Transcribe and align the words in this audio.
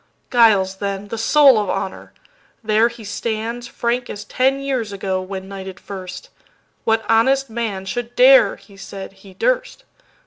Giles 0.31 0.77
then, 0.77 1.09
the 1.09 1.17
soul 1.19 1.59
of 1.59 1.69
honor—there 1.69 2.87
he 2.87 3.03
standsFrank 3.03 4.09
as 4.09 4.23
ten 4.23 4.59
years 4.59 4.91
ago 4.91 5.21
when 5.21 5.47
knighted 5.47 5.79
first. 5.79 6.29
What 6.85 7.05
honest 7.07 7.51
man 7.51 7.85
should 7.85 8.15
dare 8.15 8.55
(he 8.55 8.77
said) 8.77 9.13
he 9.13 9.35
durst. 9.35 9.83